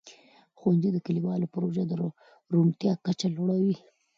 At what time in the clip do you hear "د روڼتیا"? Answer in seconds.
1.87-2.93